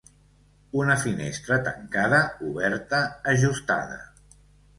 [0.79, 3.03] Una finestra tancada, oberta,
[3.37, 4.01] ajustada.